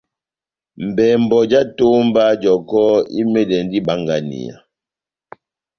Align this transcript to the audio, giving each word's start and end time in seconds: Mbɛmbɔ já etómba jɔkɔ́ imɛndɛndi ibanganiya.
Mbɛmbɔ 0.87 1.37
já 1.51 1.61
etómba 1.65 2.23
jɔkɔ́ 2.41 2.87
imɛndɛndi 3.21 3.77
ibanganiya. 3.81 4.55